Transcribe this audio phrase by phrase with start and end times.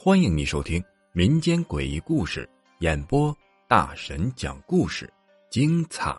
[0.00, 2.48] 欢迎你收听民间诡异故事
[2.78, 5.12] 演播，大神讲故事，
[5.50, 6.16] 精彩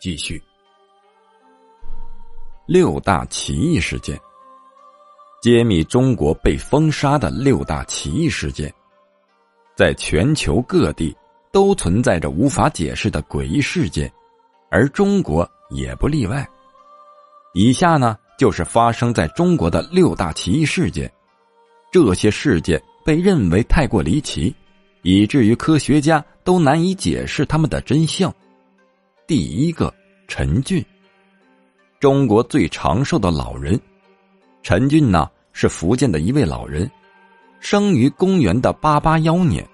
[0.00, 0.40] 继续。
[2.66, 4.16] 六大奇异事件，
[5.42, 8.72] 揭秘中国被封杀的六大奇异事件，
[9.76, 11.14] 在全球各地
[11.50, 14.10] 都存在着无法解释的诡异事件，
[14.70, 16.48] 而中国也不例外。
[17.52, 21.10] 以下呢，就是发生在中国的六大奇异事件，
[21.90, 22.80] 这些事件。
[23.02, 24.54] 被认为太过离奇，
[25.02, 28.32] 以至于科学家都难以解释他们的真相。
[29.26, 29.92] 第一个，
[30.28, 30.84] 陈俊，
[31.98, 33.80] 中国最长寿的老人。
[34.62, 36.88] 陈俊呢，是福建的一位老人，
[37.58, 39.66] 生于公元的八八幺年。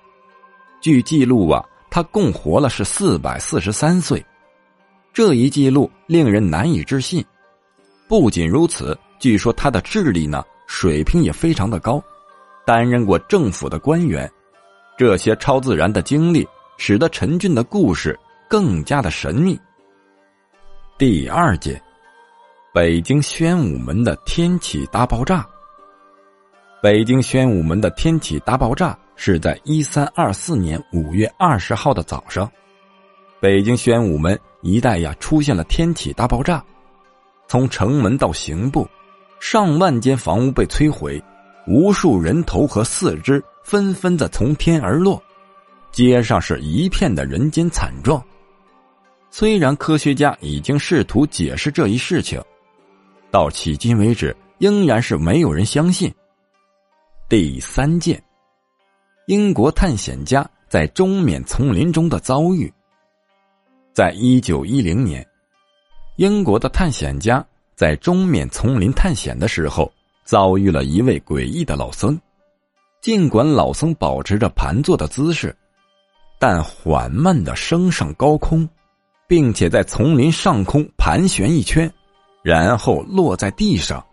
[0.81, 4.25] 据记录啊，他共活了是四百四十三岁，
[5.13, 7.23] 这一记录令人难以置信。
[8.09, 12.03] 不仅如此，据说他的智力呢，水平也非常的高。
[12.65, 14.31] 担任过政府的官员，
[14.97, 19.59] 这些超自然的经历使得陈俊的故事更加的神秘。
[20.99, 21.81] 第二件，
[22.73, 25.47] 北京宣武门的天启大爆炸。
[26.83, 32.51] 北京宣武门的天启大爆炸是在一三二四年五月二十号的早上，
[33.41, 36.65] 北京宣武门一带呀出现了天启大爆炸，
[37.49, 38.89] 从城门到刑部，
[39.41, 41.23] 上万间房屋被摧毁。
[41.69, 45.21] 无数人头和四肢纷纷的从天而落，
[45.91, 48.25] 街上是一片的人间惨状。
[49.31, 52.41] 虽然科学家已经试图解释这一事情，
[53.33, 56.15] 到迄今为止仍然是没有人相信。
[57.29, 58.23] 第三件，
[59.27, 62.73] 英国探险家在中缅丛林中的遭遇。
[63.93, 65.27] 在一九一零年，
[66.17, 69.91] 英国的探险家在中缅丛林探险的时候。
[70.27, 72.19] 遭遇了一位诡异的老僧，
[73.01, 75.55] 尽管老僧保持着盘坐的姿势，
[76.37, 78.69] 但缓慢的升上高空，
[79.29, 81.89] 并且在丛林上空盘旋一圈，
[82.43, 84.05] 然后落在地上。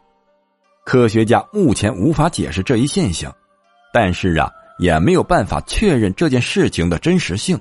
[0.86, 3.36] 科学家目前无法解释这一现象，
[3.92, 7.60] 但是啊，也没有办法确认这件事情的真实性。